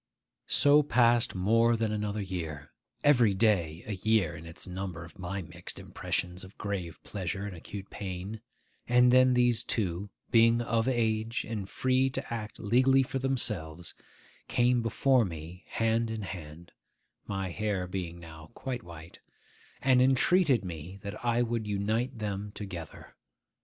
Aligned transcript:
So 0.47 0.81
passed 0.81 1.35
more 1.35 1.75
than 1.75 1.91
another 1.91 2.23
year; 2.23 2.71
every 3.03 3.35
day 3.35 3.83
a 3.85 3.91
year 3.93 4.35
in 4.35 4.47
its 4.47 4.65
number 4.65 5.03
of 5.05 5.19
my 5.19 5.43
mixed 5.43 5.77
impressions 5.77 6.43
of 6.43 6.57
grave 6.57 6.99
pleasure 7.03 7.45
and 7.45 7.55
acute 7.55 7.91
pain; 7.91 8.41
and 8.87 9.11
then 9.11 9.35
these 9.35 9.63
two, 9.63 10.09
being 10.31 10.59
of 10.59 10.87
age 10.87 11.45
and 11.47 11.69
free 11.69 12.09
to 12.09 12.33
act 12.33 12.57
legally 12.57 13.03
for 13.03 13.19
themselves, 13.19 13.93
came 14.47 14.81
before 14.81 15.23
me 15.23 15.65
hand 15.67 16.09
in 16.09 16.23
hand 16.23 16.71
(my 17.27 17.51
hair 17.51 17.85
being 17.85 18.19
now 18.19 18.49
quite 18.55 18.81
white), 18.81 19.19
and 19.83 20.01
entreated 20.01 20.65
me 20.65 20.97
that 21.03 21.23
I 21.23 21.43
would 21.43 21.67
unite 21.67 22.17
them 22.17 22.51
together. 22.55 23.15